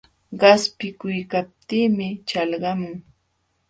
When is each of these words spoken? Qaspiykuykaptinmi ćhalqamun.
Qaspiykuykaptinmi 0.39 2.07
ćhalqamun. 2.27 2.95